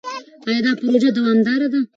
[0.47, 1.79] ایا دا پروژه دوامداره ده؟